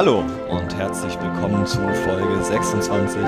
[0.00, 3.20] Hallo und herzlich willkommen zu Folge 26.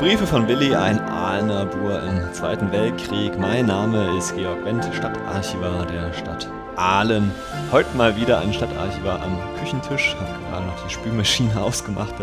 [0.00, 3.38] Briefe von Willi, ein Aalner-Bur im Zweiten Weltkrieg.
[3.38, 7.30] Mein Name ist Georg Wendt, Stadtarchivar der Stadt Aalen.
[7.70, 10.16] Heute mal wieder ein Stadtarchivar am Küchentisch.
[10.16, 12.16] Habe gerade noch die Spülmaschine ausgemacht,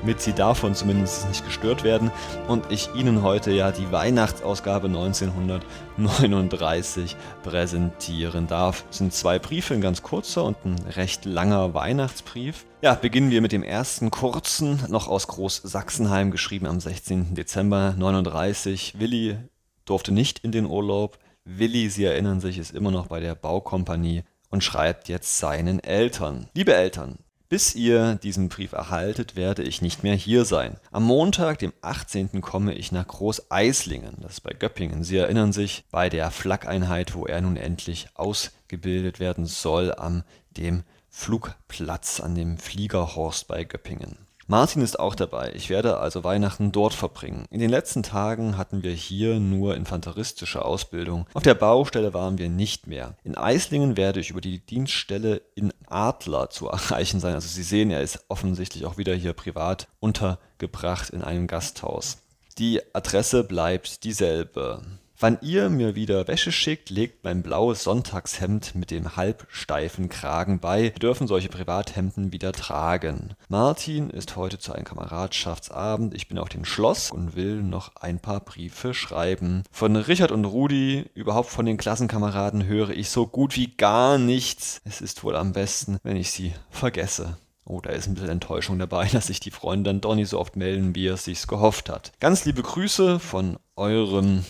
[0.00, 2.10] damit sie davon zumindest nicht gestört werden.
[2.48, 7.14] Und ich Ihnen heute ja die Weihnachtsausgabe 1939
[7.44, 8.82] präsentieren darf.
[8.90, 12.64] Es sind zwei Briefe, ein ganz kurzer und ein recht langer Weihnachtsbrief.
[12.80, 17.34] Ja, beginnen wir mit dem ersten kurzen, noch aus Groß-Sachsenheim, geschrieben am 16.
[17.34, 19.00] Dezember 1939.
[19.00, 19.36] Willi
[19.84, 21.18] durfte nicht in den Urlaub.
[21.44, 26.50] Willi, Sie erinnern sich, ist immer noch bei der Baukompanie und schreibt jetzt seinen Eltern.
[26.54, 30.76] Liebe Eltern, bis ihr diesen Brief erhaltet, werde ich nicht mehr hier sein.
[30.92, 32.40] Am Montag, dem 18.
[32.42, 35.02] komme ich nach Groß-Eislingen, das ist bei Göppingen.
[35.02, 40.22] Sie erinnern sich, bei der Flakeinheit, wo er nun endlich ausgebildet werden soll, am
[40.56, 44.28] dem Flugplatz, an dem Fliegerhorst bei Göppingen.
[44.50, 45.52] Martin ist auch dabei.
[45.54, 47.44] Ich werde also Weihnachten dort verbringen.
[47.50, 51.26] In den letzten Tagen hatten wir hier nur infanteristische Ausbildung.
[51.34, 53.14] Auf der Baustelle waren wir nicht mehr.
[53.24, 57.34] In Eislingen werde ich über die Dienststelle in Adler zu erreichen sein.
[57.34, 62.16] Also Sie sehen, er ist offensichtlich auch wieder hier privat untergebracht in einem Gasthaus.
[62.56, 64.80] Die Adresse bleibt dieselbe.
[65.20, 70.82] Wann ihr mir wieder Wäsche schickt, legt mein blaues Sonntagshemd mit dem halbsteifen Kragen bei.
[70.82, 73.34] Wir dürfen solche Privathemden wieder tragen.
[73.48, 76.14] Martin ist heute zu einem Kameradschaftsabend.
[76.14, 79.64] Ich bin auf dem Schloss und will noch ein paar Briefe schreiben.
[79.72, 84.80] Von Richard und Rudi, überhaupt von den Klassenkameraden, höre ich so gut wie gar nichts.
[84.84, 87.38] Es ist wohl am besten, wenn ich sie vergesse.
[87.64, 90.38] Oh, da ist ein bisschen Enttäuschung dabei, dass sich die Freunde dann doch nicht so
[90.38, 92.12] oft melden, wie er es sich gehofft hat.
[92.20, 94.44] Ganz liebe Grüße von eurem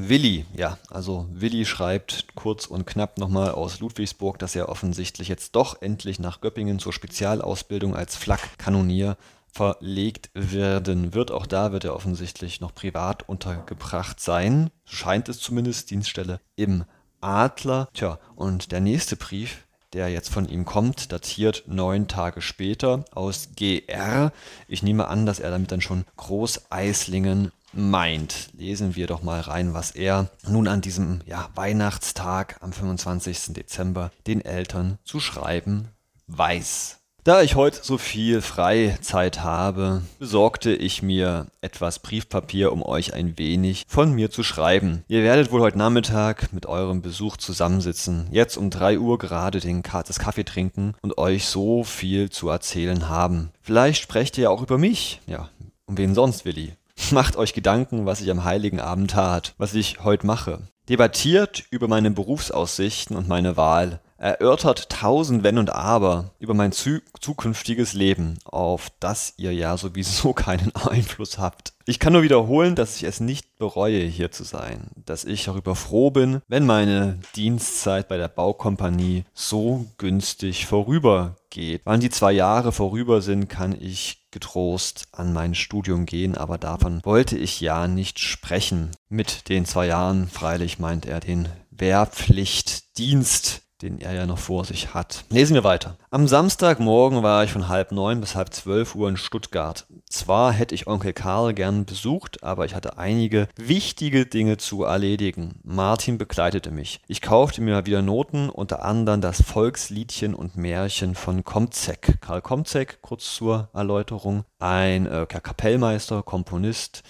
[0.00, 5.56] Willi, ja, also Willi schreibt kurz und knapp nochmal aus Ludwigsburg, dass er offensichtlich jetzt
[5.56, 9.16] doch endlich nach Göppingen zur Spezialausbildung als Flakkanonier
[9.52, 11.32] verlegt werden wird.
[11.32, 14.70] Auch da wird er offensichtlich noch privat untergebracht sein.
[14.84, 16.84] Scheint es zumindest, Dienststelle im
[17.20, 17.88] Adler.
[17.92, 23.48] Tja, und der nächste Brief, der jetzt von ihm kommt, datiert neun Tage später aus
[23.56, 24.32] GR.
[24.68, 28.50] Ich nehme an, dass er damit dann schon Großeislingen meint.
[28.52, 33.54] Lesen wir doch mal rein, was er nun an diesem ja, Weihnachtstag am 25.
[33.54, 35.88] Dezember den Eltern zu schreiben
[36.26, 36.98] weiß.
[37.28, 43.36] Da ich heute so viel Freizeit habe, besorgte ich mir etwas Briefpapier, um euch ein
[43.36, 45.04] wenig von mir zu schreiben.
[45.08, 49.82] Ihr werdet wohl heute Nachmittag mit eurem Besuch zusammensitzen, jetzt um 3 Uhr gerade den
[49.82, 53.50] das Kaffee trinken und euch so viel zu erzählen haben.
[53.60, 55.20] Vielleicht sprecht ihr ja auch über mich.
[55.26, 55.50] Ja,
[55.84, 56.77] um wen sonst, Willi?
[57.10, 60.60] Macht euch Gedanken, was ich am heiligen Abend tat, was ich heute mache.
[60.88, 64.00] Debattiert über meine Berufsaussichten und meine Wahl.
[64.18, 70.74] Erörtert tausend Wenn und Aber über mein zukünftiges Leben, auf das ihr ja sowieso keinen
[70.74, 71.72] Einfluss habt.
[71.86, 75.74] Ich kann nur wiederholen, dass ich es nicht bereue, hier zu sein, dass ich darüber
[75.74, 81.82] froh bin, wenn meine Dienstzeit bei der Baukompanie so günstig vorübergeht.
[81.84, 87.00] Wann die zwei Jahre vorüber sind, kann ich getrost an mein Studium gehen, aber davon
[87.04, 88.90] wollte ich ja nicht sprechen.
[89.08, 94.94] Mit den zwei Jahren, freilich meint er den Wehrpflichtdienst, den er ja noch vor sich
[94.94, 95.24] hat.
[95.30, 95.96] Lesen wir weiter.
[96.10, 99.86] Am Samstagmorgen war ich von halb neun bis halb zwölf Uhr in Stuttgart.
[100.10, 105.60] Zwar hätte ich Onkel Karl gern besucht, aber ich hatte einige wichtige Dinge zu erledigen.
[105.62, 107.00] Martin begleitete mich.
[107.08, 112.20] Ich kaufte mir wieder Noten, unter anderem das Volksliedchen und Märchen von Komzek.
[112.20, 117.02] Karl Komzek, kurz zur Erläuterung, ein äh, Kapellmeister, Komponist,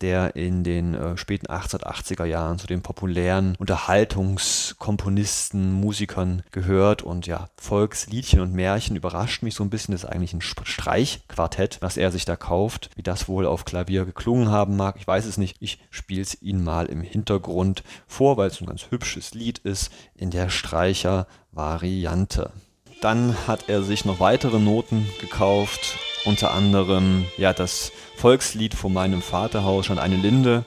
[0.00, 7.48] der in den äh, späten 1880er Jahren zu den populären Unterhaltungskomponisten, Musikern gehört und ja,
[7.56, 9.92] Volksliedchen und Märchen überrascht mich so ein bisschen.
[9.92, 12.90] Das ist eigentlich ein Streichquartett, was er sich da kauft.
[12.94, 15.56] Wie das wohl auf Klavier geklungen haben mag, ich weiß es nicht.
[15.60, 19.90] Ich spiele es Ihnen mal im Hintergrund vor, weil es ein ganz hübsches Lied ist
[20.14, 22.52] in der Streicher-Variante.
[23.00, 29.22] Dann hat er sich noch weitere Noten gekauft, unter anderem ja das Volkslied von meinem
[29.22, 30.64] Vaterhaus schon eine Linde.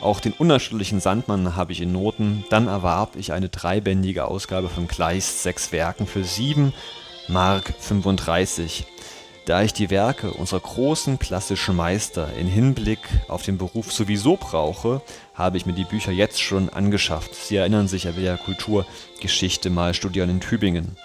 [0.00, 2.46] Auch den unerschütterlichen Sandmann habe ich in Noten.
[2.48, 6.72] Dann erwarb ich eine dreibändige Ausgabe von Kleist sechs Werken für 7
[7.28, 8.86] Mark 35.
[9.50, 15.02] Da ich die Werke unserer großen klassischen Meister in Hinblick auf den Beruf sowieso brauche,
[15.34, 17.34] habe ich mir die Bücher jetzt schon angeschafft.
[17.34, 20.96] Sie erinnern sich, er will ja Kulturgeschichte mal studieren in Tübingen.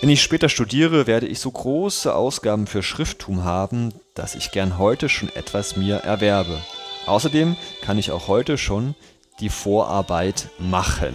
[0.00, 4.76] Wenn ich später studiere, werde ich so große Ausgaben für Schrifttum haben, dass ich gern
[4.76, 6.60] heute schon etwas mir erwerbe.
[7.06, 8.96] Außerdem kann ich auch heute schon
[9.38, 11.14] die Vorarbeit machen.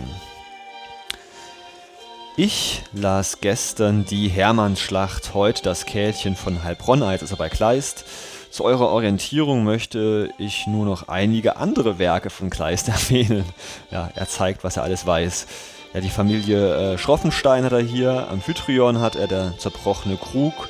[2.41, 8.05] Ich las gestern die Hermannsschlacht, heute das Käthchen von Heilbronn, jetzt ist er bei Kleist.
[8.49, 13.43] Zu eurer Orientierung möchte ich nur noch einige andere Werke von Kleist erwähnen.
[13.91, 15.47] Ja, er zeigt, was er alles weiß.
[15.93, 20.69] Ja, die Familie äh, Schroffenstein hat er hier, Amphitryon hat er der zerbrochene Krug,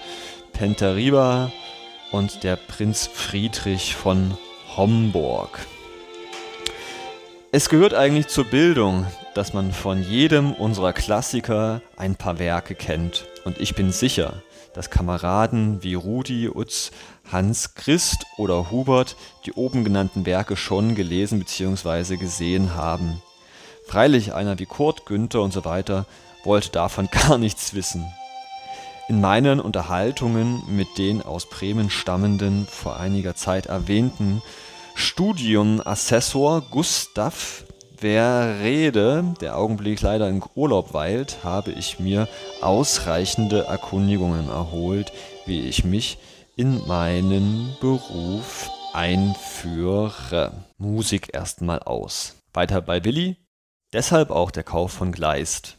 [0.54, 1.51] Pentariba
[2.12, 4.36] und der Prinz Friedrich von
[4.75, 5.60] Homburg.
[7.51, 9.06] Es gehört eigentlich zur Bildung,
[9.40, 13.26] dass man von jedem unserer Klassiker ein paar Werke kennt.
[13.46, 14.44] Und ich bin sicher,
[14.74, 16.92] dass Kameraden wie Rudi, Utz,
[17.32, 19.16] Hans Christ oder Hubert
[19.46, 22.18] die oben genannten Werke schon gelesen bzw.
[22.18, 23.22] gesehen haben.
[23.88, 26.06] Freilich einer wie Kurt, Günther und so weiter
[26.44, 28.06] wollte davon gar nichts wissen.
[29.08, 34.42] In meinen Unterhaltungen mit den aus Bremen stammenden, vor einiger Zeit erwähnten
[34.96, 37.64] Studienassessor Gustav
[38.00, 42.30] Verrede, der augenblicklich leider in Urlaub weilt, habe ich mir
[42.62, 45.12] ausreichende Erkundigungen erholt,
[45.46, 46.18] wie ich mich
[46.56, 50.54] in meinen Beruf einführe.
[50.78, 52.36] Musik erstmal aus.
[52.54, 53.36] Weiter bei Willi.
[53.92, 55.75] Deshalb auch der Kauf von Gleist.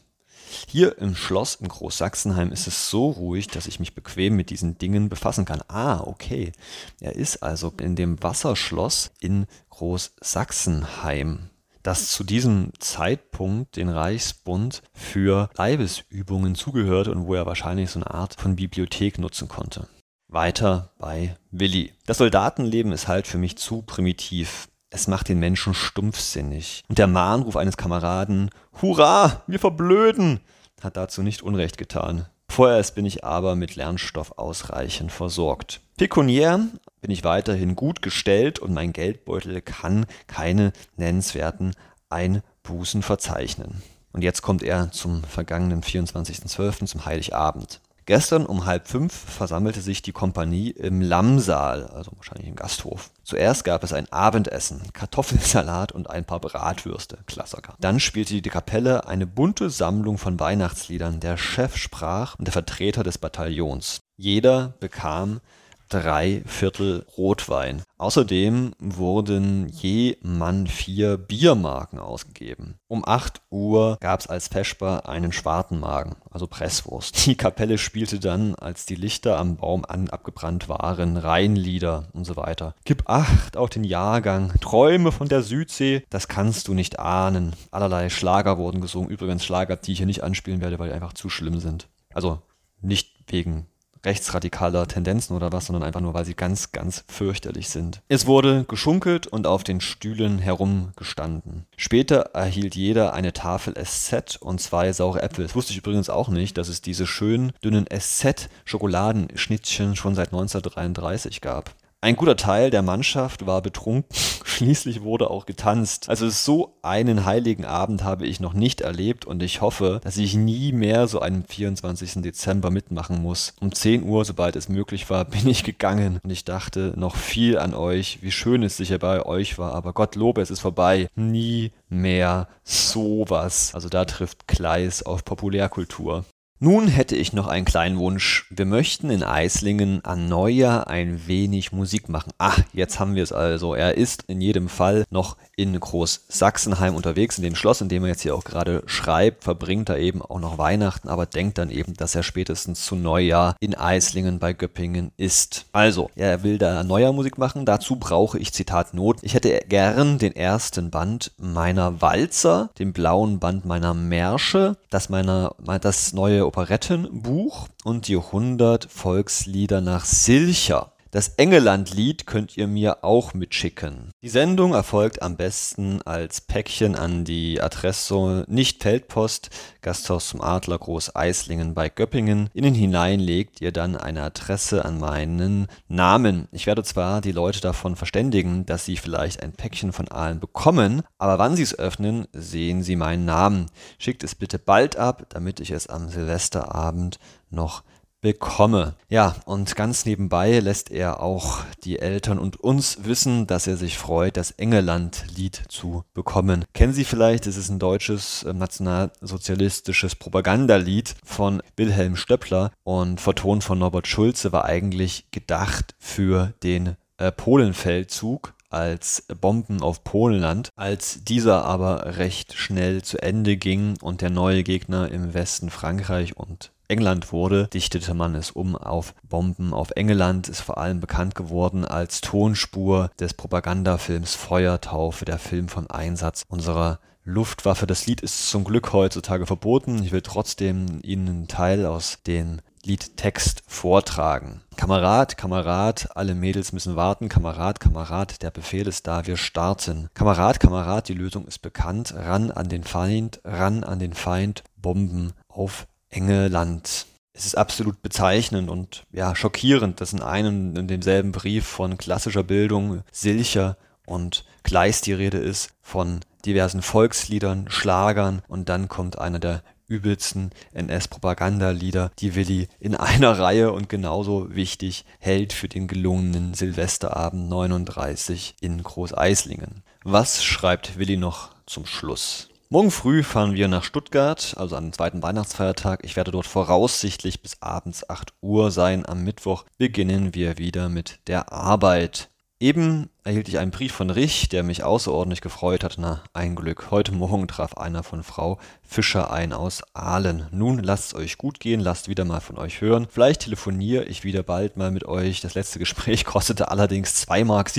[0.68, 4.76] Hier im Schloss in Großsachsenheim ist es so ruhig, dass ich mich bequem mit diesen
[4.76, 5.62] Dingen befassen kann.
[5.68, 6.52] Ah, okay.
[7.00, 11.49] Er ist also in dem Wasserschloss in Großsachsenheim
[11.82, 18.10] das zu diesem Zeitpunkt den Reichsbund für Leibesübungen zugehörte und wo er wahrscheinlich so eine
[18.10, 19.88] Art von Bibliothek nutzen konnte.
[20.28, 21.92] Weiter bei Willi.
[22.06, 24.68] Das Soldatenleben ist halt für mich zu primitiv.
[24.90, 26.84] Es macht den Menschen stumpfsinnig.
[26.88, 28.50] Und der Mahnruf eines Kameraden,
[28.80, 30.40] Hurra, wir verblöden,
[30.80, 32.26] hat dazu nicht Unrecht getan.
[32.50, 35.80] Vorerst bin ich aber mit Lernstoff ausreichend versorgt.
[35.96, 36.58] Pekuniär
[37.00, 41.76] bin ich weiterhin gut gestellt und mein Geldbeutel kann keine nennenswerten
[42.08, 43.82] Einbußen verzeichnen.
[44.12, 47.80] Und jetzt kommt er zum vergangenen 24.12., zum Heiligabend.
[48.10, 53.12] Gestern um halb fünf versammelte sich die Kompanie im Lammsaal, also wahrscheinlich im Gasthof.
[53.22, 57.76] Zuerst gab es ein Abendessen, Kartoffelsalat und ein paar Bratwürste, Klassiker.
[57.78, 61.20] Dann spielte die Kapelle eine bunte Sammlung von Weihnachtsliedern.
[61.20, 64.00] Der Chef sprach und der Vertreter des Bataillons.
[64.16, 65.40] Jeder bekam
[65.90, 67.82] drei Viertel Rotwein.
[67.98, 72.78] Außerdem wurden je Mann vier Biermarken ausgegeben.
[72.88, 77.26] Um 8 Uhr gab es als Vesper einen Schwartenmagen, also Presswurst.
[77.26, 82.36] Die Kapelle spielte dann, als die Lichter am Baum an abgebrannt waren, Rheinlieder und so
[82.36, 82.74] weiter.
[82.84, 87.54] Gib Acht auf den Jahrgang, Träume von der Südsee, das kannst du nicht ahnen.
[87.70, 91.12] Allerlei Schlager wurden gesungen, übrigens Schlager, die ich hier nicht anspielen werde, weil die einfach
[91.12, 91.88] zu schlimm sind.
[92.14, 92.40] Also
[92.80, 93.66] nicht wegen
[94.04, 98.00] rechtsradikaler Tendenzen oder was, sondern einfach nur, weil sie ganz, ganz fürchterlich sind.
[98.08, 101.66] Es wurde geschunkelt und auf den Stühlen herumgestanden.
[101.76, 105.44] Später erhielt jeder eine Tafel SZ und zwei saure Äpfel.
[105.44, 111.40] Das wusste ich übrigens auch nicht, dass es diese schönen, dünnen SZ-Schokoladenschnittchen schon seit 1933
[111.40, 111.74] gab.
[112.02, 114.08] Ein guter Teil der Mannschaft war betrunken,
[114.44, 116.08] schließlich wurde auch getanzt.
[116.08, 120.34] Also so einen heiligen Abend habe ich noch nicht erlebt und ich hoffe, dass ich
[120.34, 122.22] nie mehr so einen 24.
[122.22, 123.52] Dezember mitmachen muss.
[123.60, 127.58] Um 10 Uhr, sobald es möglich war, bin ich gegangen und ich dachte noch viel
[127.58, 131.06] an euch, wie schön es sicher bei euch war, aber Gott lobe, es ist vorbei.
[131.16, 133.74] Nie mehr sowas.
[133.74, 136.24] Also da trifft Kleis auf Populärkultur.
[136.62, 138.44] Nun hätte ich noch einen kleinen Wunsch.
[138.50, 142.34] Wir möchten in Eislingen an Neujahr ein wenig Musik machen.
[142.36, 143.74] Ah, jetzt haben wir es also.
[143.74, 148.10] Er ist in jedem Fall noch in Groß-Sachsenheim unterwegs, in dem Schloss, in dem er
[148.10, 151.94] jetzt hier auch gerade schreibt, verbringt er eben auch noch Weihnachten, aber denkt dann eben,
[151.94, 155.64] dass er spätestens zu Neujahr in Eislingen bei Göppingen ist.
[155.72, 157.64] Also, er will da Neujahr Musik machen.
[157.64, 159.16] Dazu brauche ich Zitat Not.
[159.22, 165.54] Ich hätte gern den ersten Band meiner Walzer, den blauen Band meiner Märsche, das meiner,
[165.80, 170.90] das neue Operettenbuch und die 100 Volkslieder nach Silcher.
[171.12, 174.12] Das Engeland-Lied könnt ihr mir auch mitschicken.
[174.22, 179.50] Die Sendung erfolgt am besten als Päckchen an die Adresse nicht Feldpost,
[179.82, 182.48] Gasthaus zum Adler Groß Eislingen bei Göppingen.
[182.54, 186.46] Innen hinein legt ihr dann eine Adresse an meinen Namen.
[186.52, 191.02] Ich werde zwar die Leute davon verständigen, dass sie vielleicht ein Päckchen von allen bekommen,
[191.18, 193.66] aber wann sie es öffnen, sehen sie meinen Namen.
[193.98, 197.18] Schickt es bitte bald ab, damit ich es am Silvesterabend
[197.50, 197.82] noch
[198.20, 198.94] bekomme.
[199.08, 203.98] Ja, und ganz nebenbei lässt er auch die Eltern und uns wissen, dass er sich
[203.98, 206.64] freut, das Engeland-Lied zu bekommen.
[206.74, 213.64] Kennen Sie vielleicht, es ist ein deutsches äh, nationalsozialistisches Propagandalied von Wilhelm Stöppler und vertont
[213.64, 220.70] von Norbert Schulze war eigentlich gedacht für den äh, Polenfeldzug als Bomben auf Polenland.
[220.76, 226.36] Als dieser aber recht schnell zu Ende ging und der neue Gegner im Westen Frankreich
[226.36, 231.34] und England wurde, dichtete man es um auf Bomben auf England, ist vor allem bekannt
[231.34, 237.86] geworden als Tonspur des Propagandafilms Feuertaufe, der Film vom Einsatz unserer Luftwaffe.
[237.86, 240.02] Das Lied ist zum Glück heutzutage verboten.
[240.02, 244.62] Ich will trotzdem Ihnen einen Teil aus dem Liedtext vortragen.
[244.76, 247.28] Kamerad, Kamerad, alle Mädels müssen warten.
[247.28, 250.08] Kamerad, Kamerad, der Befehl ist da, wir starten.
[250.14, 252.14] Kamerad, Kamerad, die Lösung ist bekannt.
[252.16, 257.06] Ran an den Feind, ran an den Feind, Bomben auf enge Land.
[257.32, 262.42] Es ist absolut bezeichnend und ja, schockierend, dass in einem in demselben Brief von klassischer
[262.42, 269.38] Bildung, Silcher und Kleist die Rede ist, von diversen Volksliedern, Schlagern und dann kommt einer
[269.38, 276.54] der übelsten NS-Propagandalieder, die Willi in einer Reihe und genauso wichtig hält für den gelungenen
[276.54, 279.82] Silvesterabend 39 in Großeislingen.
[280.04, 282.49] Was schreibt Willi noch zum Schluss?
[282.72, 286.04] Morgen früh fahren wir nach Stuttgart, also am zweiten Weihnachtsfeiertag.
[286.04, 289.04] Ich werde dort voraussichtlich bis abends 8 Uhr sein.
[289.04, 292.30] Am Mittwoch beginnen wir wieder mit der Arbeit.
[292.60, 295.96] Eben erhielt ich einen Brief von Rich, der mich außerordentlich gefreut hat.
[295.98, 296.92] Na, ein Glück.
[296.92, 300.46] Heute Morgen traf einer von Frau Fischer ein aus Aalen.
[300.52, 303.08] Nun lasst es euch gut gehen, lasst wieder mal von euch hören.
[303.10, 305.40] Vielleicht telefoniere ich wieder bald mal mit euch.
[305.40, 307.70] Das letzte Gespräch kostete allerdings 2,70 Mark.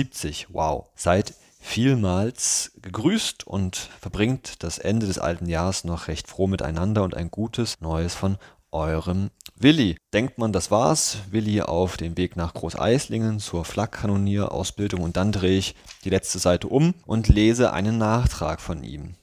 [0.50, 0.86] Wow.
[0.96, 7.16] Seid vielmals gegrüßt und verbringt das Ende des alten Jahres noch recht froh miteinander und
[7.16, 8.36] ein gutes Neues von
[8.72, 9.96] eurem Willi.
[10.12, 11.18] Denkt man, das war's?
[11.30, 16.66] Willi auf dem Weg nach Großeislingen zur Flakkanonierausbildung und dann drehe ich die letzte Seite
[16.66, 19.14] um und lese einen Nachtrag von ihm.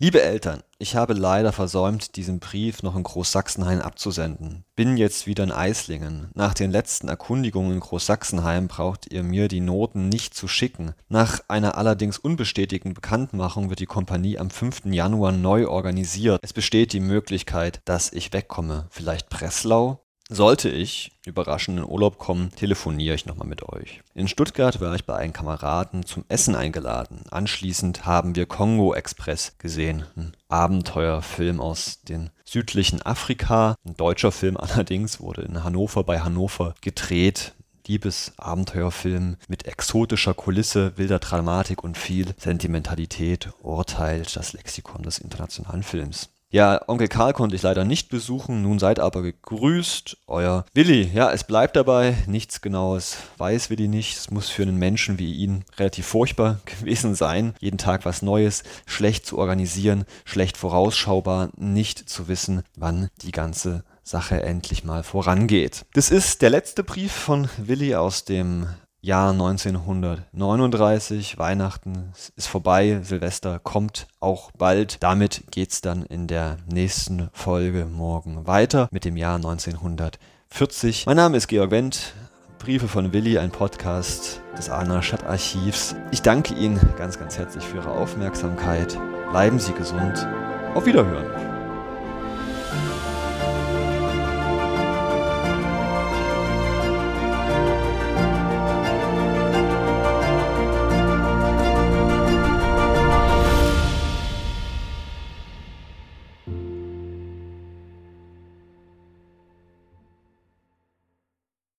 [0.00, 4.64] Liebe Eltern, ich habe leider versäumt, diesen Brief noch in Großsachsenheim abzusenden.
[4.74, 6.30] Bin jetzt wieder in Eislingen.
[6.34, 10.94] Nach den letzten Erkundigungen in Großsachsenheim braucht ihr mir die Noten nicht zu schicken.
[11.08, 14.86] Nach einer allerdings unbestätigten Bekanntmachung wird die Kompanie am 5.
[14.86, 16.40] Januar neu organisiert.
[16.42, 18.88] Es besteht die Möglichkeit, dass ich wegkomme.
[18.90, 20.03] Vielleicht Breslau?
[20.30, 24.00] Sollte ich überraschend in Urlaub kommen, telefoniere ich nochmal mit euch.
[24.14, 27.24] In Stuttgart war ich bei einem Kameraden zum Essen eingeladen.
[27.30, 30.06] Anschließend haben wir Kongo Express gesehen.
[30.16, 33.76] Ein Abenteuerfilm aus dem südlichen Afrika.
[33.84, 37.52] Ein deutscher Film allerdings wurde in Hannover bei Hannover gedreht.
[37.86, 46.30] Liebes-Abenteuerfilm mit exotischer Kulisse, wilder Dramatik und viel Sentimentalität urteilt das Lexikon des internationalen Films.
[46.54, 51.10] Ja, Onkel Karl konnte ich leider nicht besuchen, nun seid aber gegrüßt, euer Willi.
[51.12, 54.16] Ja, es bleibt dabei, nichts Genaues weiß Willi nicht.
[54.16, 58.62] Es muss für einen Menschen wie ihn relativ furchtbar gewesen sein, jeden Tag was Neues,
[58.86, 65.86] schlecht zu organisieren, schlecht vorausschaubar, nicht zu wissen, wann die ganze Sache endlich mal vorangeht.
[65.94, 68.68] Das ist der letzte Brief von Willi aus dem
[69.04, 75.02] Jahr 1939, Weihnachten ist vorbei, Silvester kommt auch bald.
[75.02, 81.04] Damit geht's dann in der nächsten Folge morgen weiter mit dem Jahr 1940.
[81.04, 82.14] Mein Name ist Georg Wendt.
[82.58, 85.94] Briefe von Willi, ein Podcast des Ahner Stadtarchivs.
[86.10, 88.98] Ich danke Ihnen ganz, ganz herzlich für Ihre Aufmerksamkeit.
[89.30, 90.26] Bleiben Sie gesund.
[90.74, 91.53] Auf Wiederhören.